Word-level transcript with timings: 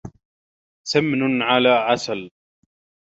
سمن 0.87 1.41
على 1.41 1.69
عسل 1.69 2.29